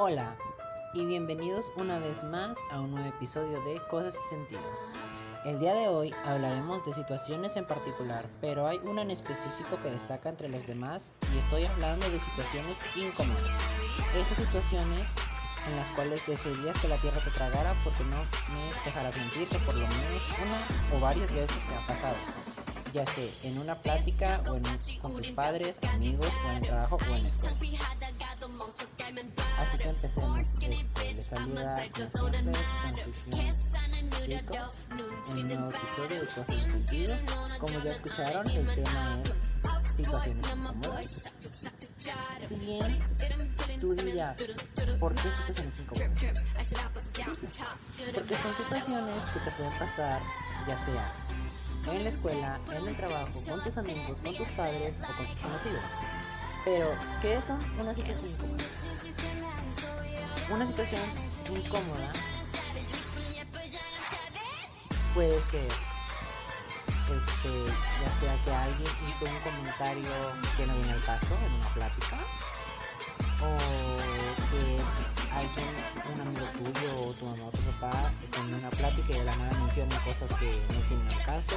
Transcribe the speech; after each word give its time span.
Hola 0.00 0.36
y 0.94 1.04
bienvenidos 1.06 1.72
una 1.74 1.98
vez 1.98 2.22
más 2.22 2.56
a 2.70 2.80
un 2.80 2.92
nuevo 2.92 3.08
episodio 3.08 3.60
de 3.62 3.80
Cosas 3.88 4.14
y 4.14 4.28
Sentido. 4.28 4.62
El 5.44 5.58
día 5.58 5.74
de 5.74 5.88
hoy 5.88 6.14
hablaremos 6.24 6.86
de 6.86 6.92
situaciones 6.92 7.56
en 7.56 7.66
particular, 7.66 8.28
pero 8.40 8.68
hay 8.68 8.78
una 8.84 9.02
en 9.02 9.10
específico 9.10 9.76
que 9.82 9.90
destaca 9.90 10.28
entre 10.28 10.50
los 10.50 10.68
demás 10.68 11.14
y 11.34 11.38
estoy 11.38 11.64
hablando 11.64 12.08
de 12.10 12.20
situaciones 12.20 12.76
incómodas. 12.94 13.42
Esas 14.14 14.38
situaciones 14.38 15.02
en 15.66 15.74
las 15.74 15.90
cuales 15.90 16.24
desearías 16.28 16.80
que 16.80 16.86
la 16.86 16.96
tierra 16.98 17.18
te 17.18 17.32
tragara 17.32 17.72
porque 17.82 18.04
no 18.04 18.18
me 18.54 18.84
dejarás 18.84 19.16
mentir 19.16 19.48
que 19.48 19.58
por 19.58 19.74
lo 19.74 19.80
menos 19.80 20.22
una 20.46 20.96
o 20.96 21.00
varias 21.00 21.34
veces 21.34 21.58
te 21.66 21.74
ha 21.74 21.84
pasado 21.88 22.14
ya 22.92 23.04
sea 23.06 23.30
en 23.42 23.58
una 23.58 23.74
plática 23.76 24.42
o 24.48 24.58
con 25.02 25.14
tus 25.14 25.28
padres, 25.28 25.78
amigos 25.88 26.30
o 26.44 26.48
en 26.48 26.56
el 26.56 26.62
trabajo 26.62 26.96
o 26.96 27.14
en 27.14 27.22
la 27.22 27.28
escuela. 27.28 27.56
Empecemos. 29.88 30.40
Este, 30.40 30.68
les 30.68 31.32
nuevo 35.32 35.70
episodio 35.70 36.20
de 36.20 36.26
Cosas 36.26 36.56
Sentido. 36.70 37.16
Como 37.58 37.82
ya 37.82 37.92
escucharon, 37.92 38.50
el 38.50 38.74
tema 38.74 39.20
es 39.22 39.40
situaciones 39.94 40.46
incómodas. 40.46 41.30
Si 42.40 42.56
tú 43.78 43.94
dirías, 43.94 44.44
¿por 45.00 45.14
qué 45.14 45.30
situaciones 45.30 45.80
incómodas? 45.80 46.24
Porque 48.14 48.36
son 48.36 48.54
situaciones 48.54 49.24
que 49.24 49.40
te 49.40 49.50
pueden 49.52 49.78
pasar, 49.78 50.20
ya 50.66 50.76
sea 50.76 51.12
en 51.86 52.02
la 52.02 52.08
escuela, 52.08 52.60
en 52.70 52.88
el 52.88 52.96
trabajo, 52.96 53.32
con 53.48 53.62
tus 53.62 53.78
amigos, 53.78 54.20
con 54.20 54.36
tus 54.36 54.48
padres 54.48 54.98
o 55.02 55.16
con 55.16 55.26
tus 55.26 55.40
conocidos. 55.40 55.84
Pero, 56.64 56.90
¿qué 57.22 57.40
son 57.40 57.58
una 57.80 57.94
situación 57.94 58.30
incómoda? 58.30 58.64
Una 60.50 60.66
situación 60.66 61.02
incómoda 61.54 62.10
puede 65.14 65.40
ser 65.42 65.68
este, 67.08 67.50
ya 68.02 68.12
sea 68.20 68.44
que 68.44 68.54
alguien 68.54 68.90
hizo 69.08 69.24
un 69.24 69.40
comentario 69.40 70.10
que 70.56 70.66
no 70.66 70.74
viene 70.74 70.92
al 70.92 71.02
caso 71.02 71.36
en 71.46 71.52
una 71.52 71.68
plática 71.68 72.18
o 73.40 73.58
que 74.50 75.34
alguien, 75.34 76.14
un 76.14 76.20
amigo 76.20 76.46
tuyo 76.52 77.00
o 77.00 77.12
tu 77.12 77.26
mamá 77.26 77.44
o 77.46 77.50
tu 77.50 77.58
papá 77.58 78.12
están 78.22 78.48
en 78.48 78.54
una 78.54 78.70
plática 78.70 79.14
y 79.14 79.18
de 79.18 79.24
la 79.24 79.36
nada 79.36 79.58
menciona 79.58 79.96
cosas 80.04 80.32
que 80.38 80.46
no 80.72 80.80
tienen 80.88 81.08
al 81.08 81.24
caso, 81.24 81.56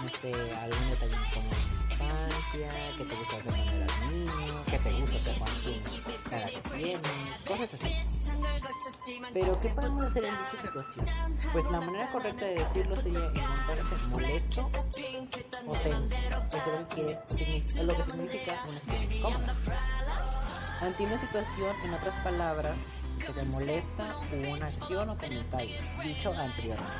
no 0.00 0.08
sé, 0.08 0.32
algún 0.56 0.90
detalle 0.90 1.16
como 1.32 1.50
infancia, 2.04 2.70
te 2.96 3.14
gusta 3.16 3.36
hacer 3.36 3.52
cuando 3.52 3.72
eras 3.72 4.12
niño, 4.12 4.64
que 4.70 4.78
te 4.78 4.92
gusta 5.00 5.16
hacer 5.16 5.38
cuando 5.38 5.60
tienes 5.60 5.90
que 5.90 6.70
tienes, 6.76 7.40
cosas 7.46 7.74
así. 7.74 7.96
Pero, 9.32 9.58
¿qué 9.60 9.68
podemos 9.70 10.02
hacer 10.02 10.24
en 10.24 10.38
dicha 10.38 10.62
situación? 10.62 11.06
Pues 11.52 11.70
la 11.70 11.80
manera 11.80 12.10
correcta 12.10 12.44
de 12.44 12.54
decirlo 12.54 12.96
sería 12.96 13.26
encontrarse 13.26 13.96
molesto 14.08 14.70
o 15.66 15.72
tenso, 15.78 16.16
es 17.76 17.84
lo 17.84 17.96
que 17.96 18.02
significa 18.02 18.64
una 18.64 18.78
situación 18.80 19.12
incómoda. 19.12 19.54
Ante 20.80 21.04
una 21.04 21.18
situación, 21.18 21.76
en 21.84 21.94
otras 21.94 22.14
palabras, 22.24 22.78
que 23.18 23.32
te 23.32 23.44
molesta 23.44 24.16
una 24.32 24.66
acción 24.66 25.08
o 25.08 25.16
comentario, 25.16 25.76
dicho 26.02 26.32
anteriormente. 26.32 26.92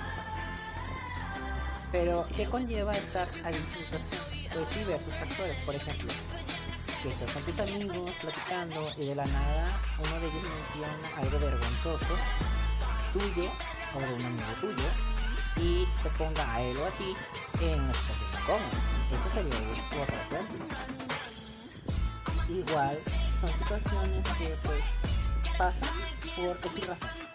Pero, 1.93 2.27
¿qué 2.37 2.47
conlleva 2.47 2.97
estar 2.97 3.29
a 3.45 3.51
dicha 3.51 3.79
situación? 3.79 4.44
Pues 4.55 4.71
diversos 4.73 5.13
factores, 5.17 5.59
por 5.67 5.75
ejemplo, 5.75 6.13
que 7.03 7.09
estás 7.09 7.29
con 7.33 7.43
tus 7.43 7.59
amigos 7.59 8.13
platicando 8.21 8.89
y 8.97 9.07
de 9.07 9.17
la 9.17 9.27
nada 9.27 9.81
uno 9.99 10.21
de 10.21 10.27
ellos 10.29 10.43
menciona 10.45 11.17
algo 11.19 11.39
vergonzoso 11.41 12.15
tuyo 13.13 13.51
o 13.97 13.99
de 13.99 14.15
un 14.15 14.27
amigo 14.27 14.53
tuyo 14.61 14.89
y 15.57 15.85
te 16.05 16.11
ponga 16.11 16.55
a 16.55 16.63
él 16.63 16.77
o 16.77 16.87
a 16.87 16.91
ti 16.93 17.17
en 17.63 17.81
una 17.81 17.95
situación 17.95 18.31
incómoda. 18.41 18.79
Eso 19.11 19.29
sería 19.35 20.03
otro 20.03 20.17
ejemplo. 20.31 20.67
Igual 22.49 22.99
son 23.41 23.53
situaciones 23.53 24.25
que 24.39 24.57
pues 24.63 25.01
pasan 25.59 25.89
por 26.37 26.57
X 26.73 26.87
razón 26.87 27.34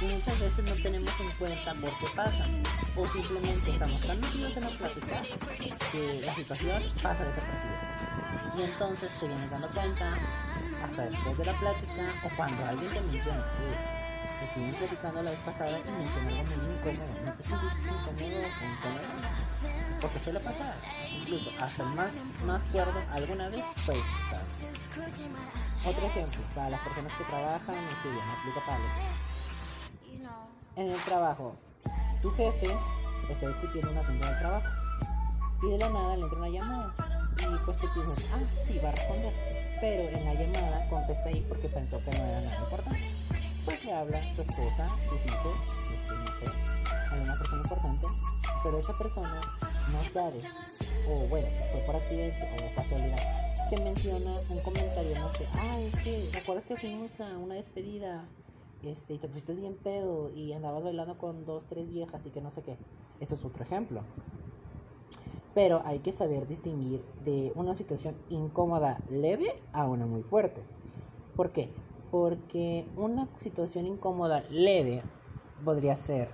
y 0.00 0.04
muchas 0.06 0.38
veces 0.38 0.64
no 0.64 0.74
tenemos 0.82 1.20
en 1.20 1.30
cuenta 1.32 1.74
por 1.74 1.90
qué 1.98 2.06
pasan 2.16 2.62
o 2.96 3.04
simplemente 3.06 3.70
estamos 3.70 4.00
tan 4.06 4.20
metidos 4.20 4.56
en 4.56 4.64
la 4.64 4.70
plática 4.70 5.20
que 5.92 6.22
la 6.24 6.34
situación 6.34 6.82
pasa 7.02 7.24
desapercibida. 7.24 8.52
Y 8.56 8.62
entonces 8.62 9.12
te 9.18 9.28
vienes 9.28 9.50
dando 9.50 9.68
cuenta 9.68 10.14
hasta 10.82 11.06
después 11.06 11.38
de 11.38 11.44
la 11.44 11.58
plática 11.58 12.02
o 12.24 12.36
cuando 12.36 12.64
alguien 12.64 12.92
te 12.92 13.00
menciona. 13.00 13.46
Uy, 13.60 14.44
estuvimos 14.44 14.76
platicando 14.76 15.22
la 15.22 15.30
vez 15.30 15.40
pasada 15.40 15.78
y 15.78 15.92
mencioné 15.92 16.40
algo 16.40 16.56
muy 16.56 16.74
incómodo 16.74 17.24
¿no 17.24 17.32
te 17.34 17.42
sientes 17.42 17.78
incómodo 17.78 18.12
o 18.12 18.72
incómodo? 18.72 19.42
porque 20.00 20.18
suele 20.18 20.40
incluso 21.16 21.50
hasta 21.60 21.82
el 21.84 21.88
más, 21.90 22.24
más 22.44 22.64
cuerdo 22.66 23.00
alguna 23.10 23.48
vez 23.50 23.64
fue 23.86 23.96
estado 23.98 24.44
otro 25.84 26.06
ejemplo, 26.06 26.40
para 26.54 26.70
las 26.70 26.80
personas 26.80 27.12
que 27.14 27.24
trabajan 27.24 27.74
estudian, 27.88 28.30
aplica 28.30 28.60
para 28.64 28.78
En 30.74 30.90
el 30.90 30.98
trabajo, 31.04 31.54
tu 32.22 32.30
jefe 32.30 32.66
está 33.30 33.48
discutiendo 33.48 33.90
un 33.90 33.98
asunto 33.98 34.26
del 34.26 34.38
trabajo. 34.38 34.68
Y 35.62 35.70
de 35.70 35.78
la 35.78 35.90
nada 35.90 36.16
le 36.16 36.22
entra 36.22 36.38
una 36.38 36.48
llamada. 36.48 36.94
Y 37.38 37.64
pues 37.64 37.76
tú 37.76 37.86
piensas, 37.92 38.32
ah, 38.34 38.38
sí, 38.66 38.80
va 38.82 38.88
a 38.88 38.92
responder, 38.92 39.32
pero 39.80 40.08
en 40.08 40.24
la 40.24 40.34
llamada 40.34 40.88
contesta 40.88 41.28
ahí 41.28 41.44
porque 41.48 41.68
pensó 41.68 41.98
que 42.04 42.10
no 42.10 42.24
era 42.24 42.40
nada 42.40 42.58
importante. 42.58 43.10
Pues 43.64 43.84
le 43.84 43.92
habla 43.92 44.34
su 44.34 44.42
esposa, 44.42 44.88
sus 45.08 45.26
hijos, 45.26 45.54
este, 45.92 46.14
no 46.14 46.26
sé, 46.26 47.12
alguna 47.12 47.36
persona 47.36 47.62
importante, 47.62 48.06
pero 48.62 48.78
esa 48.78 48.98
persona 48.98 49.40
no 49.92 50.12
sabe, 50.12 50.40
o 51.08 51.26
bueno, 51.28 51.48
fue 51.70 51.80
por 51.82 51.96
accidente 51.96 52.48
o 52.54 52.74
casualidad 52.74 53.42
te 53.70 53.80
menciona 53.80 54.30
un 54.50 54.58
comentario, 54.60 55.18
no 55.18 55.32
sé, 55.32 55.46
ah, 55.54 55.78
es 55.80 55.98
que, 56.02 56.28
¿te 56.30 56.38
acuerdas 56.38 56.64
que 56.66 56.76
fuimos 56.76 57.10
a 57.20 57.38
una 57.38 57.54
despedida? 57.54 58.22
Este, 58.82 59.14
y 59.14 59.18
te 59.18 59.28
pusiste 59.28 59.54
bien 59.54 59.76
pedo 59.76 60.30
y 60.34 60.52
andabas 60.52 60.82
bailando 60.82 61.16
con 61.16 61.44
dos, 61.44 61.66
tres 61.66 61.88
viejas 61.88 62.26
y 62.26 62.30
que 62.30 62.40
no 62.40 62.50
sé 62.50 62.62
qué. 62.62 62.76
Eso 63.20 63.36
es 63.36 63.44
otro 63.44 63.62
ejemplo. 63.62 64.02
Pero 65.54 65.82
hay 65.84 66.00
que 66.00 66.12
saber 66.12 66.48
distinguir 66.48 67.04
de 67.24 67.52
una 67.54 67.74
situación 67.74 68.16
incómoda 68.30 68.98
leve 69.10 69.54
a 69.72 69.86
una 69.86 70.06
muy 70.06 70.22
fuerte. 70.22 70.62
¿Por 71.36 71.50
qué? 71.50 71.70
Porque 72.10 72.86
una 72.96 73.28
situación 73.38 73.86
incómoda 73.86 74.42
leve 74.50 75.02
podría 75.64 75.94
ser 75.94 76.30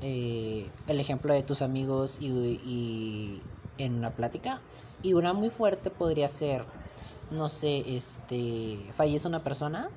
eh, 0.00 0.70
el 0.86 1.00
ejemplo 1.00 1.32
de 1.32 1.42
tus 1.42 1.60
amigos 1.60 2.18
y, 2.20 3.42
en 3.78 3.94
una 3.94 4.10
plática 4.10 4.60
y 5.02 5.12
una 5.12 5.32
muy 5.32 5.50
fuerte 5.50 5.90
podría 5.90 6.28
ser, 6.28 6.64
no 7.30 7.48
sé, 7.48 7.96
este, 7.96 8.78
fallece 8.96 9.28
una 9.28 9.44
persona, 9.44 9.90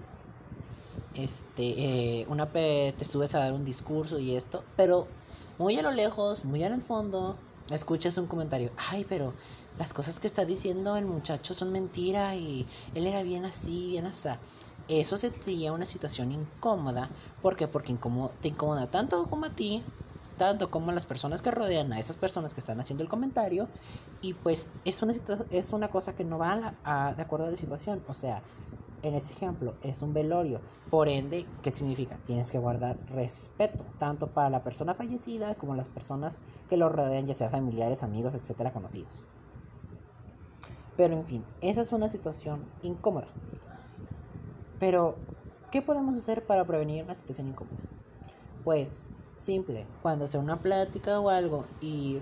este, 1.13 2.21
eh, 2.21 2.25
una 2.29 2.51
te 2.51 3.05
subes 3.05 3.35
a 3.35 3.39
dar 3.39 3.53
un 3.53 3.65
discurso 3.65 4.19
y 4.19 4.35
esto, 4.35 4.63
pero 4.75 5.07
muy 5.57 5.77
a 5.77 5.81
lo 5.83 5.91
lejos, 5.91 6.45
muy 6.45 6.63
en 6.63 6.73
el 6.73 6.81
fondo, 6.81 7.37
escuchas 7.69 8.17
un 8.17 8.27
comentario, 8.27 8.71
ay, 8.77 9.05
pero 9.07 9.33
las 9.77 9.93
cosas 9.93 10.19
que 10.19 10.27
está 10.27 10.45
diciendo 10.45 10.97
el 10.97 11.05
muchacho 11.05 11.53
son 11.53 11.71
mentira 11.71 12.35
y 12.35 12.67
él 12.93 13.07
era 13.07 13.23
bien 13.23 13.45
así, 13.45 13.87
bien 13.91 14.05
así. 14.05 14.29
Eso 14.87 15.15
sería 15.17 15.71
una 15.71 15.85
situación 15.85 16.31
incómoda. 16.31 17.11
¿Por 17.41 17.55
qué? 17.55 17.67
Porque 17.67 17.95
te 18.41 18.47
incomoda 18.49 18.87
tanto 18.91 19.29
como 19.29 19.45
a 19.45 19.55
ti 19.55 19.83
tanto 20.37 20.71
como 20.71 20.91
las 20.91 21.05
personas 21.05 21.41
que 21.43 21.51
rodean 21.51 21.93
a 21.93 21.99
esas 21.99 22.17
personas 22.17 22.53
que 22.55 22.61
están 22.61 22.79
haciendo 22.79 23.03
el 23.03 23.09
comentario 23.09 23.69
y 24.21 24.33
pues 24.33 24.67
es 24.85 25.01
una, 25.03 25.13
es 25.51 25.71
una 25.73 25.89
cosa 25.89 26.15
que 26.15 26.23
no 26.23 26.39
va 26.39 26.79
a, 26.83 27.13
de 27.13 27.21
acuerdo 27.21 27.45
a 27.45 27.51
la 27.51 27.57
situación, 27.57 28.03
o 28.07 28.13
sea, 28.13 28.43
en 29.03 29.15
ese 29.15 29.33
ejemplo 29.33 29.75
es 29.81 30.01
un 30.01 30.13
velorio, 30.13 30.61
por 30.89 31.07
ende, 31.07 31.45
¿qué 31.61 31.71
significa? 31.71 32.17
Tienes 32.25 32.51
que 32.51 32.59
guardar 32.59 32.97
respeto, 33.07 33.85
tanto 33.99 34.27
para 34.27 34.49
la 34.49 34.63
persona 34.63 34.93
fallecida 34.93 35.55
como 35.55 35.75
las 35.75 35.87
personas 35.87 36.39
que 36.69 36.77
lo 36.77 36.89
rodean, 36.89 37.27
ya 37.27 37.33
sea 37.33 37.49
familiares, 37.49 38.03
amigos, 38.03 38.35
etcétera, 38.35 38.71
conocidos. 38.71 39.11
Pero 40.97 41.15
en 41.15 41.25
fin, 41.25 41.45
esa 41.61 41.81
es 41.81 41.91
una 41.91 42.09
situación 42.09 42.65
incómoda. 42.83 43.27
Pero, 44.79 45.15
¿qué 45.71 45.81
podemos 45.81 46.15
hacer 46.15 46.45
para 46.45 46.65
prevenir 46.65 47.03
una 47.03 47.15
situación 47.15 47.47
incómoda? 47.47 47.77
Pues 48.63 49.05
Simple, 49.43 49.87
cuando 50.03 50.27
sea 50.27 50.39
una 50.39 50.59
plática 50.59 51.19
o 51.19 51.29
algo 51.29 51.65
y 51.81 52.21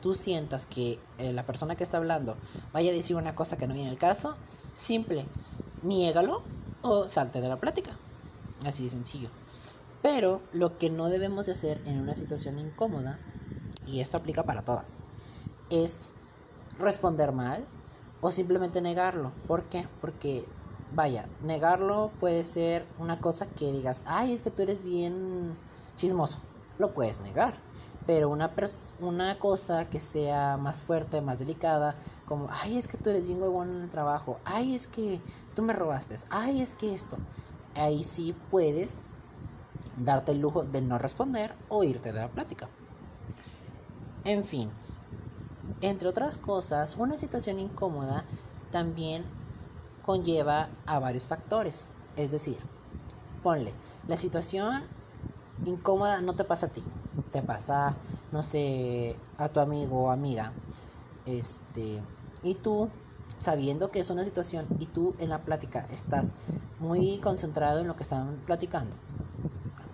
tú 0.00 0.12
sientas 0.12 0.66
que 0.66 0.98
eh, 1.18 1.32
la 1.32 1.46
persona 1.46 1.76
que 1.76 1.84
está 1.84 1.98
hablando 1.98 2.36
vaya 2.72 2.90
a 2.90 2.94
decir 2.94 3.14
una 3.14 3.36
cosa 3.36 3.56
que 3.56 3.68
no 3.68 3.74
viene 3.74 3.90
al 3.90 3.98
caso, 3.98 4.36
simple, 4.74 5.26
niégalo 5.82 6.42
o 6.82 7.08
salte 7.08 7.40
de 7.40 7.48
la 7.48 7.60
plática. 7.60 7.96
Así 8.64 8.84
de 8.84 8.90
sencillo. 8.90 9.30
Pero 10.02 10.40
lo 10.52 10.78
que 10.78 10.90
no 10.90 11.08
debemos 11.08 11.46
de 11.46 11.52
hacer 11.52 11.80
en 11.86 12.00
una 12.00 12.14
situación 12.14 12.58
incómoda, 12.58 13.18
y 13.86 14.00
esto 14.00 14.16
aplica 14.16 14.42
para 14.44 14.62
todas, 14.62 15.00
es 15.70 16.12
responder 16.78 17.32
mal 17.32 17.64
o 18.20 18.30
simplemente 18.30 18.80
negarlo. 18.80 19.32
¿Por 19.46 19.64
qué? 19.64 19.86
Porque 20.00 20.44
vaya, 20.94 21.26
negarlo 21.42 22.10
puede 22.20 22.44
ser 22.44 22.84
una 22.98 23.20
cosa 23.20 23.46
que 23.46 23.72
digas, 23.72 24.04
ay, 24.06 24.32
es 24.32 24.42
que 24.42 24.50
tú 24.50 24.62
eres 24.62 24.84
bien 24.84 25.56
chismoso. 25.96 26.38
Lo 26.78 26.92
puedes 26.92 27.20
negar. 27.20 27.56
Pero 28.06 28.28
una, 28.30 28.50
una 29.00 29.38
cosa 29.38 29.88
que 29.88 30.00
sea 30.00 30.56
más 30.56 30.82
fuerte, 30.82 31.20
más 31.20 31.38
delicada, 31.38 31.94
como, 32.26 32.48
ay, 32.50 32.78
es 32.78 32.88
que 32.88 32.96
tú 32.96 33.10
eres 33.10 33.26
bien 33.26 33.40
huevón 33.40 33.70
en 33.70 33.82
el 33.82 33.90
trabajo, 33.90 34.38
ay, 34.44 34.74
es 34.74 34.86
que 34.86 35.20
tú 35.54 35.62
me 35.62 35.72
robaste, 35.72 36.16
ay, 36.30 36.60
es 36.60 36.72
que 36.72 36.94
esto. 36.94 37.16
Ahí 37.76 38.02
sí 38.02 38.34
puedes 38.50 39.02
darte 39.96 40.32
el 40.32 40.40
lujo 40.40 40.64
de 40.64 40.80
no 40.80 40.98
responder 40.98 41.54
o 41.68 41.84
irte 41.84 42.12
de 42.12 42.20
la 42.20 42.28
plática. 42.28 42.68
En 44.24 44.44
fin, 44.44 44.70
entre 45.80 46.08
otras 46.08 46.38
cosas, 46.38 46.96
una 46.96 47.18
situación 47.18 47.58
incómoda 47.58 48.24
también 48.70 49.24
conlleva 50.04 50.68
a 50.86 50.98
varios 50.98 51.26
factores. 51.26 51.86
Es 52.16 52.30
decir, 52.30 52.58
ponle, 53.42 53.72
la 54.08 54.16
situación 54.16 54.82
incómoda 55.66 56.20
no 56.20 56.34
te 56.34 56.44
pasa 56.44 56.66
a 56.66 56.68
ti, 56.68 56.82
te 57.30 57.42
pasa, 57.42 57.96
no 58.32 58.42
sé, 58.42 59.16
a 59.38 59.48
tu 59.48 59.60
amigo 59.60 60.04
o 60.04 60.10
amiga. 60.10 60.52
Este, 61.26 62.02
y 62.42 62.54
tú, 62.54 62.88
sabiendo 63.38 63.90
que 63.90 64.00
es 64.00 64.10
una 64.10 64.24
situación 64.24 64.66
y 64.78 64.86
tú 64.86 65.14
en 65.18 65.30
la 65.30 65.38
plática 65.38 65.86
estás 65.92 66.34
muy 66.78 67.18
concentrado 67.18 67.80
en 67.80 67.88
lo 67.88 67.96
que 67.96 68.02
están 68.02 68.36
platicando, 68.46 68.96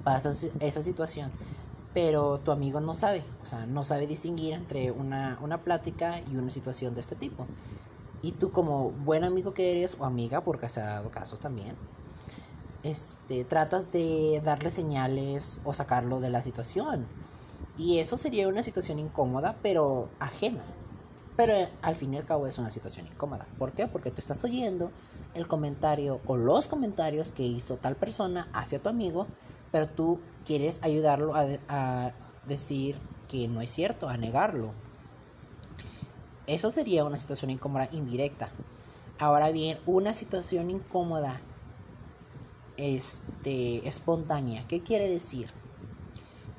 pasas 0.05 0.49
esa 0.61 0.83
situación, 0.83 1.31
pero 1.93 2.39
tu 2.39 2.51
amigo 2.51 2.81
no 2.81 2.95
sabe, 2.95 3.23
o 3.43 3.45
sea, 3.45 3.67
no 3.67 3.83
sabe 3.83 4.07
distinguir 4.07 4.55
entre 4.55 4.91
una, 4.91 5.39
una 5.43 5.63
plática 5.65 6.21
y 6.21 6.37
una 6.37 6.51
situación 6.51 6.95
de 6.95 7.01
este 7.01 7.17
tipo. 7.17 7.47
Y 8.23 8.33
tú 8.33 8.51
como 8.53 8.91
buen 8.91 9.25
amigo 9.25 9.55
que 9.55 9.73
eres, 9.73 9.97
o 10.01 10.05
amiga, 10.05 10.43
porque 10.43 10.69
se 10.69 10.81
ha 10.81 10.87
dado 10.87 11.11
casos 11.11 11.41
también, 11.41 11.77
este, 12.83 13.45
tratas 13.45 13.93
de 13.93 14.41
darle 14.45 14.71
señales 14.71 15.61
o 15.65 15.73
sacarlo 15.73 16.21
de 16.21 16.31
la 16.31 16.43
situación. 16.43 17.07
Y 17.77 17.99
eso 17.99 18.17
sería 18.17 18.49
una 18.49 18.63
situación 18.63 18.99
incómoda, 18.99 19.57
pero 19.63 20.09
ajena. 20.19 20.63
Pero 21.37 21.53
eh, 21.53 21.69
al 21.83 21.95
fin 21.95 22.15
y 22.15 22.17
al 22.17 22.25
cabo 22.25 22.47
es 22.47 22.59
una 22.59 22.71
situación 22.71 23.07
incómoda. 23.07 23.47
¿Por 23.59 23.73
qué? 23.73 23.87
Porque 23.87 24.11
te 24.11 24.21
estás 24.21 24.43
oyendo 24.43 24.91
el 25.35 25.47
comentario 25.47 26.21
o 26.27 26.37
los 26.37 26.67
comentarios 26.67 27.31
que 27.31 27.45
hizo 27.45 27.77
tal 27.77 27.95
persona 27.95 28.49
hacia 28.53 28.83
tu 28.83 28.89
amigo, 28.89 29.29
pero 29.71 29.89
tú 29.89 30.21
quieres 30.45 30.81
ayudarlo 30.83 31.37
a, 31.37 31.47
a 31.69 32.13
decir 32.47 32.97
que 33.29 33.47
no 33.47 33.61
es 33.61 33.71
cierto, 33.71 34.09
a 34.09 34.17
negarlo. 34.17 34.73
Eso 36.49 36.71
sería 36.71 37.05
una 37.05 37.19
situación 37.19 37.51
incómoda 37.51 37.89
indirecta. 37.93 38.49
Ahora 39.21 39.51
bien, 39.51 39.79
una 39.87 40.13
situación 40.13 40.71
incómoda 40.71 41.41
este, 42.79 43.87
espontánea. 43.87 44.67
¿Qué 44.67 44.83
quiere 44.83 45.09
decir? 45.09 45.51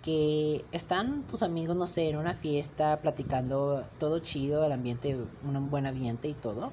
Que 0.04 0.64
están 0.72 1.24
tus 1.24 1.42
amigos, 1.42 1.76
no 1.76 1.88
sé, 1.88 2.10
en 2.10 2.18
una 2.18 2.36
fiesta, 2.36 3.02
platicando 3.02 3.84
todo 3.98 4.20
chido, 4.20 4.64
el 4.64 4.72
ambiente, 4.72 5.18
un 5.44 5.70
buen 5.72 5.88
ambiente 5.88 6.28
y 6.28 6.34
todo. 6.34 6.72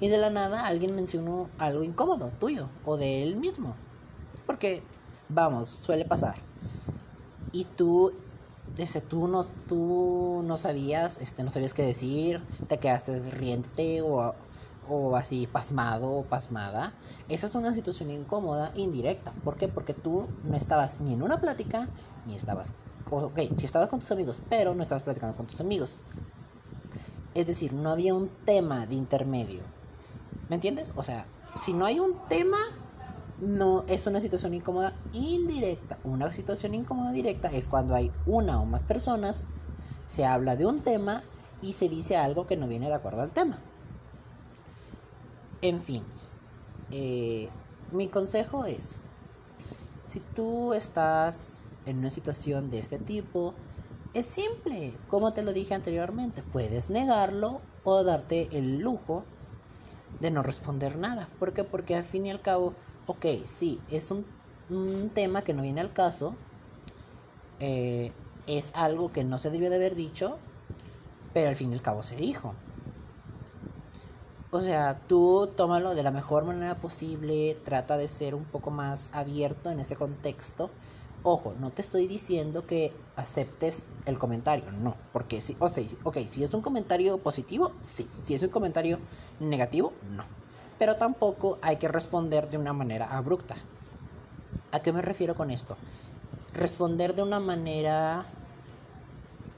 Y 0.00 0.08
de 0.08 0.18
la 0.18 0.28
nada 0.28 0.66
alguien 0.66 0.94
mencionó 0.94 1.48
algo 1.58 1.82
incómodo 1.82 2.30
tuyo 2.38 2.68
o 2.84 2.96
de 2.98 3.22
él 3.22 3.36
mismo. 3.36 3.74
Porque, 4.46 4.82
vamos, 5.28 5.68
suele 5.68 6.04
pasar. 6.04 6.34
Y 7.52 7.64
tú 7.64 8.12
desde 8.76 9.00
tú 9.00 9.28
no, 9.28 9.44
tú 9.68 10.42
no 10.44 10.56
sabías, 10.56 11.18
este, 11.20 11.42
no 11.42 11.50
sabías 11.50 11.74
qué 11.74 11.82
decir, 11.82 12.40
te 12.68 12.78
quedaste 12.78 13.18
riente 13.30 14.02
o, 14.02 14.34
o 14.88 15.16
así 15.16 15.46
pasmado 15.46 16.10
o 16.10 16.24
pasmada. 16.24 16.92
Esa 17.28 17.46
es 17.46 17.54
una 17.54 17.74
situación 17.74 18.10
incómoda, 18.10 18.72
indirecta. 18.74 19.32
¿Por 19.44 19.56
qué? 19.56 19.68
Porque 19.68 19.94
tú 19.94 20.26
no 20.44 20.56
estabas 20.56 21.00
ni 21.00 21.14
en 21.14 21.22
una 21.22 21.40
plática, 21.40 21.88
ni 22.26 22.34
estabas, 22.34 22.72
ok, 23.10 23.38
si 23.56 23.64
estabas 23.64 23.88
con 23.88 24.00
tus 24.00 24.10
amigos, 24.10 24.38
pero 24.48 24.74
no 24.74 24.82
estabas 24.82 25.02
platicando 25.02 25.36
con 25.36 25.46
tus 25.46 25.60
amigos. 25.60 25.98
Es 27.34 27.46
decir, 27.46 27.72
no 27.72 27.90
había 27.90 28.14
un 28.14 28.28
tema 28.44 28.86
de 28.86 28.94
intermedio. 28.94 29.62
¿Me 30.48 30.56
entiendes? 30.56 30.92
O 30.96 31.02
sea, 31.02 31.26
si 31.62 31.72
no 31.72 31.86
hay 31.86 31.98
un 31.98 32.14
tema, 32.28 32.58
no 33.40 33.84
es 33.88 34.06
una 34.06 34.20
situación 34.20 34.54
incómoda 34.54 34.92
indirecta. 35.12 35.98
Una 36.04 36.32
situación 36.32 36.74
incómoda 36.74 37.10
directa 37.12 37.50
es 37.50 37.68
cuando 37.68 37.94
hay 37.94 38.12
una 38.26 38.60
o 38.60 38.66
más 38.66 38.82
personas, 38.82 39.44
se 40.06 40.24
habla 40.26 40.56
de 40.56 40.66
un 40.66 40.80
tema 40.80 41.22
y 41.62 41.72
se 41.72 41.88
dice 41.88 42.16
algo 42.16 42.46
que 42.46 42.56
no 42.56 42.68
viene 42.68 42.88
de 42.88 42.94
acuerdo 42.94 43.22
al 43.22 43.30
tema. 43.30 43.58
En 45.62 45.80
fin, 45.80 46.02
eh, 46.90 47.48
mi 47.92 48.08
consejo 48.08 48.66
es, 48.66 49.00
si 50.04 50.20
tú 50.20 50.74
estás 50.74 51.64
en 51.86 51.98
una 51.98 52.10
situación 52.10 52.70
de 52.70 52.80
este 52.80 52.98
tipo, 52.98 53.54
es 54.14 54.26
simple, 54.26 54.92
como 55.08 55.32
te 55.32 55.42
lo 55.42 55.52
dije 55.52 55.74
anteriormente, 55.74 56.42
puedes 56.42 56.90
negarlo 56.90 57.60
o 57.84 58.04
darte 58.04 58.48
el 58.52 58.80
lujo 58.80 59.24
de 60.20 60.30
no 60.30 60.42
responder 60.42 60.96
nada. 60.96 61.28
¿Por 61.38 61.52
qué? 61.52 61.64
Porque 61.64 61.96
al 61.96 62.04
fin 62.04 62.26
y 62.26 62.30
al 62.30 62.40
cabo 62.40 62.74
ok, 63.06 63.26
sí, 63.44 63.80
es 63.90 64.10
un, 64.10 64.24
tema 65.14 65.42
que 65.42 65.52
no 65.52 65.62
viene 65.62 65.80
al 65.82 65.92
caso, 65.92 66.34
eh, 67.60 68.12
es 68.46 68.72
algo 68.74 69.12
que 69.12 69.22
no 69.22 69.36
se 69.38 69.50
debió 69.50 69.68
de 69.68 69.76
haber 69.76 69.94
dicho, 69.94 70.38
pero 71.34 71.50
al 71.50 71.56
fin 71.56 71.70
y 71.70 71.74
al 71.74 71.82
cabo 71.82 72.02
se 72.02 72.16
dijo. 72.16 72.54
O 74.52 74.60
sea, 74.60 75.00
tú 75.08 75.50
tómalo 75.56 75.96
de 75.96 76.04
la 76.04 76.12
mejor 76.12 76.44
manera 76.44 76.76
posible, 76.76 77.56
trata 77.64 77.96
de 77.96 78.06
ser 78.06 78.36
un 78.36 78.44
poco 78.44 78.70
más 78.70 79.10
abierto 79.12 79.70
en 79.70 79.80
ese 79.80 79.96
contexto. 79.96 80.70
Ojo, 81.24 81.54
no 81.58 81.70
te 81.70 81.82
estoy 81.82 82.06
diciendo 82.06 82.66
que 82.66 82.92
aceptes 83.16 83.86
el 84.06 84.18
comentario, 84.18 84.70
no, 84.70 84.94
porque 85.12 85.40
si, 85.40 85.56
o 85.58 85.68
sea, 85.68 85.84
ok, 86.04 86.18
si 86.28 86.44
es 86.44 86.54
un 86.54 86.62
comentario 86.62 87.18
positivo, 87.18 87.72
sí, 87.80 88.08
si 88.22 88.34
es 88.34 88.42
un 88.42 88.50
comentario 88.50 88.98
negativo, 89.40 89.92
no 90.10 90.24
pero 90.82 90.96
tampoco 90.96 91.60
hay 91.62 91.76
que 91.76 91.86
responder 91.86 92.50
de 92.50 92.58
una 92.58 92.72
manera 92.72 93.16
abrupta. 93.16 93.54
¿A 94.72 94.80
qué 94.80 94.92
me 94.92 95.00
refiero 95.00 95.36
con 95.36 95.52
esto? 95.52 95.76
Responder 96.54 97.14
de 97.14 97.22
una 97.22 97.38
manera 97.38 98.26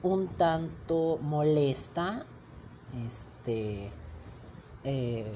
un 0.02 0.29
tanto 0.29 1.19
molesta, 1.23 2.26
este, 3.06 3.91
eh, 4.85 5.33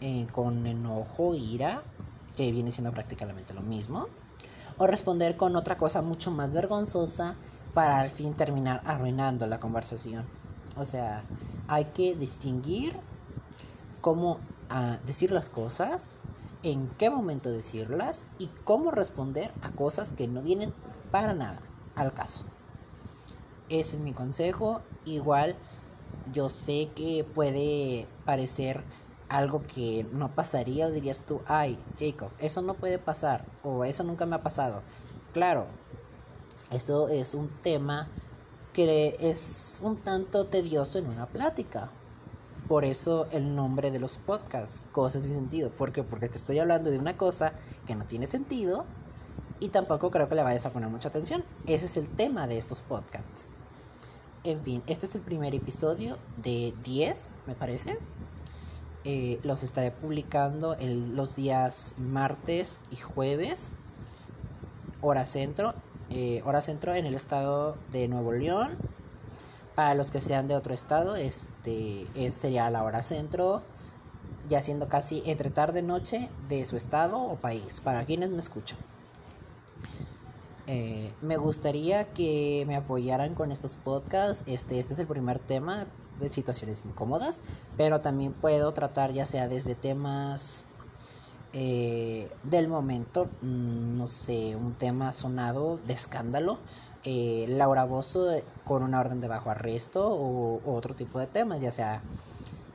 eh, 0.00 0.26
con 0.32 0.66
enojo, 0.66 1.34
ira, 1.34 1.82
que 2.36 2.52
viene 2.52 2.72
siendo 2.72 2.92
prácticamente 2.92 3.54
lo 3.54 3.62
mismo, 3.62 4.08
o 4.78 4.86
responder 4.86 5.36
con 5.36 5.56
otra 5.56 5.78
cosa 5.78 6.02
mucho 6.02 6.30
más 6.30 6.52
vergonzosa 6.52 7.36
para 7.72 8.00
al 8.00 8.10
fin 8.10 8.34
terminar 8.34 8.82
arruinando 8.84 9.46
la 9.46 9.60
conversación. 9.60 10.24
O 10.76 10.84
sea, 10.84 11.22
hay 11.68 11.86
que 11.86 12.14
distinguir 12.14 12.94
cómo 14.00 14.38
a 14.68 14.98
decir 15.06 15.30
las 15.30 15.48
cosas, 15.48 16.20
en 16.62 16.88
qué 16.98 17.10
momento 17.10 17.50
decirlas 17.50 18.26
y 18.38 18.48
cómo 18.64 18.90
responder 18.90 19.50
a 19.62 19.70
cosas 19.70 20.12
que 20.12 20.26
no 20.28 20.42
vienen 20.42 20.72
para 21.10 21.32
nada 21.32 21.60
al 21.94 22.12
caso. 22.12 22.44
Ese 23.68 23.96
es 23.96 24.02
mi 24.02 24.12
consejo. 24.12 24.80
Igual 25.04 25.56
yo 26.32 26.48
sé 26.48 26.90
que 26.94 27.24
puede 27.24 28.06
parecer 28.24 28.82
algo 29.28 29.62
que 29.66 30.06
no 30.12 30.30
pasaría 30.34 30.86
o 30.86 30.90
dirías 30.90 31.20
tú, 31.20 31.40
ay, 31.46 31.78
Jacob, 31.98 32.30
eso 32.38 32.62
no 32.62 32.74
puede 32.74 32.98
pasar 32.98 33.44
o 33.62 33.84
eso 33.84 34.04
nunca 34.04 34.26
me 34.26 34.36
ha 34.36 34.42
pasado. 34.42 34.82
Claro, 35.32 35.66
esto 36.70 37.08
es 37.08 37.34
un 37.34 37.48
tema 37.62 38.08
que 38.72 39.16
es 39.20 39.80
un 39.82 39.96
tanto 39.96 40.46
tedioso 40.46 40.98
en 40.98 41.06
una 41.06 41.26
plática 41.26 41.90
por 42.68 42.84
eso 42.84 43.28
el 43.30 43.54
nombre 43.54 43.92
de 43.92 44.00
los 44.00 44.16
podcasts, 44.16 44.82
cosas 44.90 45.22
sin 45.22 45.34
sentido. 45.34 45.70
¿Por 45.70 45.92
qué? 45.92 46.02
Porque 46.02 46.28
te 46.28 46.36
estoy 46.36 46.58
hablando 46.58 46.90
de 46.90 46.98
una 46.98 47.16
cosa 47.16 47.52
que 47.86 47.94
no 47.94 48.04
tiene 48.04 48.26
sentido 48.26 48.84
y 49.60 49.68
tampoco 49.68 50.10
creo 50.10 50.28
que 50.28 50.34
le 50.34 50.42
vayas 50.42 50.66
a 50.66 50.70
poner 50.70 50.88
mucha 50.88 51.08
atención. 51.08 51.44
Ese 51.66 51.86
es 51.86 51.96
el 51.96 52.08
tema 52.08 52.48
de 52.48 52.58
estos 52.58 52.80
podcasts. 52.80 53.46
En 54.46 54.62
fin, 54.62 54.80
este 54.86 55.06
es 55.06 55.14
el 55.16 55.22
primer 55.22 55.56
episodio 55.56 56.18
de 56.36 56.72
10, 56.84 57.34
me 57.48 57.56
parece. 57.56 57.98
Eh, 59.02 59.40
los 59.42 59.64
estaré 59.64 59.90
publicando 59.90 60.76
los 60.80 61.34
días 61.34 61.96
martes 61.98 62.80
y 62.92 62.96
jueves, 62.96 63.72
hora 65.00 65.26
centro. 65.26 65.74
Eh, 66.10 66.42
hora 66.44 66.62
centro 66.62 66.94
en 66.94 67.06
el 67.06 67.14
estado 67.14 67.76
de 67.90 68.06
Nuevo 68.06 68.30
León 68.30 68.70
para 69.74 69.96
los 69.96 70.12
que 70.12 70.20
sean 70.20 70.46
de 70.46 70.54
otro 70.54 70.74
estado, 70.74 71.16
este 71.16 72.06
sería 72.30 72.70
la 72.70 72.84
hora 72.84 73.02
centro, 73.02 73.62
ya 74.48 74.60
siendo 74.60 74.86
casi 74.86 75.24
entre 75.26 75.50
tarde 75.50 75.80
y 75.80 75.82
noche 75.82 76.30
de 76.48 76.64
su 76.66 76.76
estado 76.76 77.18
o 77.18 77.34
país, 77.34 77.80
para 77.80 78.04
quienes 78.04 78.30
me 78.30 78.38
escuchan. 78.38 78.78
Eh, 80.68 81.12
me 81.22 81.36
gustaría 81.36 82.12
que 82.12 82.64
me 82.66 82.76
apoyaran 82.76 83.34
con 83.34 83.52
estos 83.52 83.76
podcasts. 83.76 84.42
Este, 84.46 84.78
este 84.78 84.94
es 84.94 84.98
el 84.98 85.06
primer 85.06 85.38
tema 85.38 85.86
de 86.20 86.28
situaciones 86.28 86.82
incómodas, 86.84 87.42
pero 87.76 88.00
también 88.00 88.32
puedo 88.32 88.72
tratar 88.72 89.12
ya 89.12 89.26
sea 89.26 89.48
desde 89.48 89.74
temas 89.74 90.66
eh, 91.52 92.28
del 92.42 92.68
momento, 92.68 93.28
mm, 93.42 93.96
no 93.96 94.06
sé, 94.06 94.56
un 94.56 94.74
tema 94.74 95.12
sonado 95.12 95.78
de 95.86 95.94
escándalo. 95.94 96.58
Eh, 97.04 97.46
Laura 97.48 97.84
Bozo 97.84 98.28
con 98.64 98.82
una 98.82 99.00
orden 99.00 99.20
de 99.20 99.28
bajo 99.28 99.50
arresto 99.50 100.08
o, 100.12 100.60
otro 100.66 100.94
tipo 100.94 101.18
de 101.20 101.26
temas, 101.26 101.60
ya 101.60 101.70
sea 101.70 102.02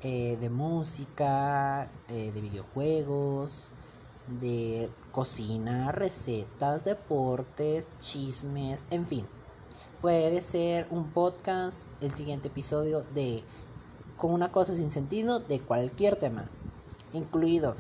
eh, 0.03 0.37
de 0.39 0.49
música, 0.49 1.89
de 2.07 2.31
videojuegos, 2.41 3.69
de 4.39 4.89
cocina, 5.11 5.91
recetas, 5.91 6.85
deportes, 6.85 7.87
chismes, 8.01 8.85
en 8.91 9.05
fin. 9.05 9.25
Puede 10.01 10.41
ser 10.41 10.87
un 10.89 11.09
podcast, 11.11 11.87
el 12.01 12.11
siguiente 12.11 12.47
episodio 12.47 13.05
de 13.13 13.43
con 14.17 14.33
una 14.33 14.51
cosa 14.51 14.75
sin 14.75 14.91
sentido 14.91 15.39
de 15.39 15.59
cualquier 15.59 16.15
tema, 16.15 16.45
incluido 17.13 17.75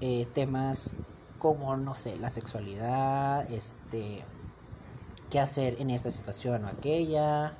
eh, 0.00 0.26
temas 0.32 0.94
como, 1.38 1.76
no 1.76 1.94
sé, 1.94 2.16
la 2.18 2.30
sexualidad, 2.30 3.50
este, 3.50 4.22
qué 5.30 5.40
hacer 5.40 5.76
en 5.80 5.90
esta 5.90 6.10
situación 6.10 6.64
o 6.64 6.68
aquella. 6.68 7.54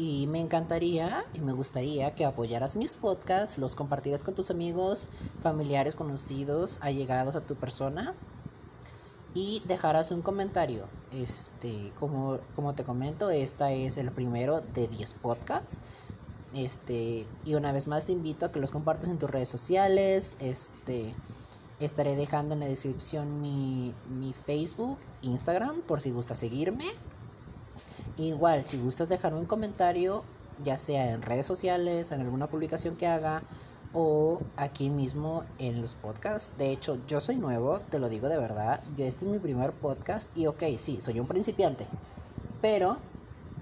Y 0.00 0.26
me 0.28 0.40
encantaría 0.40 1.26
y 1.34 1.40
me 1.40 1.52
gustaría 1.52 2.14
que 2.14 2.24
apoyaras 2.24 2.74
mis 2.74 2.96
podcasts, 2.96 3.58
los 3.58 3.74
compartieras 3.74 4.24
con 4.24 4.34
tus 4.34 4.50
amigos, 4.50 5.10
familiares, 5.42 5.94
conocidos, 5.94 6.78
allegados 6.80 7.36
a 7.36 7.42
tu 7.42 7.54
persona 7.54 8.14
y 9.34 9.62
dejaras 9.66 10.10
un 10.10 10.22
comentario. 10.22 10.86
Este, 11.12 11.92
como, 12.00 12.38
como 12.56 12.74
te 12.74 12.82
comento, 12.82 13.28
esta 13.28 13.72
es 13.72 13.98
el 13.98 14.10
primero 14.10 14.62
de 14.62 14.88
10 14.88 15.12
podcasts. 15.20 15.80
Este, 16.54 17.26
y 17.44 17.54
una 17.54 17.70
vez 17.70 17.86
más 17.86 18.06
te 18.06 18.12
invito 18.12 18.46
a 18.46 18.52
que 18.52 18.58
los 18.58 18.70
compartas 18.70 19.10
en 19.10 19.18
tus 19.18 19.30
redes 19.30 19.50
sociales. 19.50 20.38
Este, 20.40 21.12
estaré 21.78 22.16
dejando 22.16 22.54
en 22.54 22.60
la 22.60 22.66
descripción 22.68 23.42
mi, 23.42 23.92
mi 24.08 24.32
Facebook, 24.32 24.96
Instagram, 25.20 25.82
por 25.82 26.00
si 26.00 26.10
gustas 26.10 26.38
seguirme. 26.38 26.86
Igual, 28.16 28.64
si 28.64 28.78
gustas 28.78 29.08
dejar 29.08 29.34
un 29.34 29.46
comentario, 29.46 30.24
ya 30.64 30.76
sea 30.78 31.12
en 31.12 31.22
redes 31.22 31.46
sociales, 31.46 32.12
en 32.12 32.20
alguna 32.20 32.48
publicación 32.48 32.96
que 32.96 33.06
haga, 33.06 33.42
o 33.92 34.40
aquí 34.56 34.90
mismo 34.90 35.44
en 35.58 35.80
los 35.82 35.94
podcasts. 35.94 36.56
De 36.58 36.70
hecho, 36.70 36.98
yo 37.08 37.20
soy 37.20 37.36
nuevo, 37.36 37.80
te 37.90 37.98
lo 37.98 38.08
digo 38.08 38.28
de 38.28 38.38
verdad. 38.38 38.80
Yo 38.96 39.04
este 39.04 39.24
es 39.24 39.30
mi 39.30 39.38
primer 39.38 39.72
podcast 39.72 40.36
y 40.36 40.46
ok, 40.46 40.62
sí, 40.76 41.00
soy 41.00 41.18
un 41.18 41.26
principiante. 41.26 41.86
Pero 42.60 42.98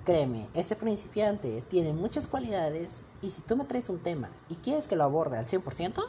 Créeme, 0.09 0.49
este 0.55 0.75
principiante 0.75 1.62
tiene 1.69 1.93
muchas 1.93 2.26
cualidades 2.26 3.02
y 3.21 3.28
si 3.28 3.43
tú 3.43 3.59
me 3.59 3.67
traes 3.67 3.90
un 3.90 3.99
tema 3.99 4.31
y 4.49 4.55
quieres 4.55 4.88
que 4.88 4.97
lo 4.97 5.05
aborde 5.05 5.37
al 5.37 5.45
100%, 5.45 6.02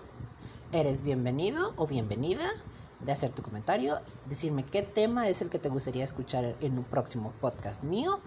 eres 0.72 1.04
bienvenido 1.04 1.74
o 1.76 1.86
bienvenida 1.86 2.50
de 3.00 3.12
hacer 3.12 3.32
tu 3.32 3.42
comentario, 3.42 3.98
decirme 4.28 4.64
qué 4.64 4.82
tema 4.84 5.28
es 5.28 5.42
el 5.42 5.50
que 5.50 5.60
te 5.60 5.70
gustaría 5.70 6.04
escuchar 6.04 6.56
en 6.62 6.78
un 6.78 6.84
próximo 6.84 7.32
podcast 7.40 7.84
mío 7.84 8.20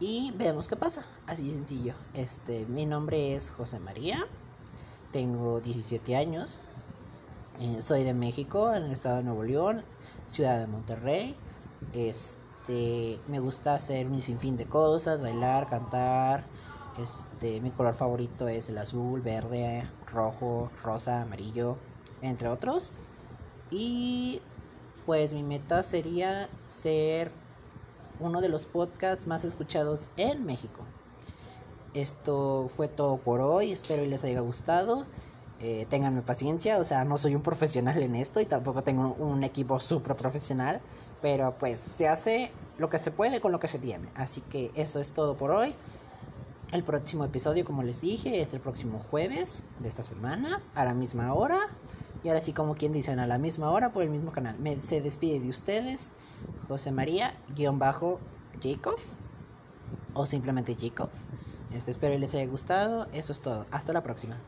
y 0.00 0.32
vemos 0.32 0.68
qué 0.68 0.76
pasa. 0.76 1.04
Así 1.26 1.48
de 1.48 1.54
sencillo. 1.54 1.94
Este, 2.14 2.66
mi 2.66 2.84
nombre 2.84 3.34
es 3.34 3.50
José 3.50 3.78
María, 3.78 4.18
tengo 5.12 5.60
17 5.60 6.16
años, 6.16 6.58
eh, 7.60 7.80
soy 7.80 8.02
de 8.02 8.14
México, 8.14 8.74
en 8.74 8.84
el 8.84 8.92
estado 8.92 9.18
de 9.18 9.22
Nuevo 9.22 9.44
León, 9.44 9.82
ciudad 10.26 10.58
de 10.58 10.66
Monterrey. 10.66 11.36
Este 11.92 13.20
me 13.28 13.38
gusta 13.38 13.74
hacer 13.74 14.08
un 14.08 14.20
sinfín 14.20 14.56
de 14.56 14.66
cosas, 14.66 15.20
bailar, 15.22 15.68
cantar. 15.68 16.44
Este, 16.98 17.60
mi 17.60 17.70
color 17.70 17.94
favorito 17.94 18.48
es 18.48 18.68
el 18.68 18.78
azul, 18.78 19.20
verde, 19.20 19.88
rojo, 20.12 20.70
rosa, 20.82 21.22
amarillo, 21.22 21.76
entre 22.22 22.48
otros. 22.48 22.92
Y 23.70 24.40
pues 25.06 25.34
mi 25.34 25.42
meta 25.42 25.82
sería 25.82 26.48
ser 26.68 27.30
uno 28.20 28.40
de 28.40 28.48
los 28.48 28.66
podcasts 28.66 29.26
más 29.26 29.44
escuchados 29.44 30.08
en 30.16 30.44
México. 30.46 30.82
Esto 31.94 32.70
fue 32.76 32.88
todo 32.88 33.18
por 33.18 33.40
hoy, 33.40 33.70
espero 33.70 34.02
y 34.02 34.08
les 34.08 34.24
haya 34.24 34.40
gustado. 34.40 35.04
Eh, 35.60 35.86
ténganme 35.88 36.22
paciencia, 36.22 36.78
o 36.78 36.84
sea, 36.84 37.04
no 37.04 37.16
soy 37.16 37.34
un 37.34 37.42
profesional 37.42 38.02
en 38.02 38.16
esto 38.16 38.40
y 38.40 38.44
tampoco 38.44 38.82
tengo 38.82 39.14
un 39.18 39.44
equipo 39.44 39.78
súper 39.78 40.16
profesional. 40.16 40.80
Pero 41.22 41.54
pues 41.58 41.80
se 41.80 42.08
hace 42.08 42.50
lo 42.78 42.90
que 42.90 42.98
se 42.98 43.10
puede 43.10 43.40
con 43.40 43.52
lo 43.52 43.60
que 43.60 43.68
se 43.68 43.78
tiene. 43.78 44.08
Así 44.14 44.40
que 44.42 44.70
eso 44.74 45.00
es 45.00 45.12
todo 45.12 45.36
por 45.36 45.50
hoy. 45.52 45.74
El 46.72 46.82
próximo 46.82 47.24
episodio, 47.24 47.64
como 47.64 47.82
les 47.82 48.00
dije, 48.00 48.42
es 48.42 48.52
el 48.52 48.60
próximo 48.60 48.98
jueves 49.10 49.62
de 49.78 49.88
esta 49.88 50.02
semana, 50.02 50.60
a 50.74 50.84
la 50.84 50.92
misma 50.92 51.32
hora. 51.32 51.58
Y 52.24 52.28
ahora 52.28 52.42
sí, 52.42 52.54
como 52.54 52.74
quien 52.74 52.92
dicen, 52.92 53.18
a 53.18 53.26
la 53.26 53.36
misma 53.36 53.70
hora 53.70 53.92
por 53.92 54.02
el 54.02 54.08
mismo 54.08 54.32
canal. 54.32 54.56
Se 54.80 55.02
despide 55.02 55.40
de 55.40 55.50
ustedes, 55.50 56.12
José 56.68 56.90
María, 56.90 57.34
guion 57.54 57.78
bajo, 57.78 58.18
Jacob. 58.62 58.96
O 60.14 60.24
simplemente 60.24 60.74
Jacob. 60.80 61.10
Este, 61.74 61.90
espero 61.90 62.18
les 62.18 62.34
haya 62.34 62.46
gustado. 62.46 63.06
Eso 63.12 63.32
es 63.32 63.40
todo. 63.40 63.66
Hasta 63.70 63.92
la 63.92 64.02
próxima. 64.02 64.38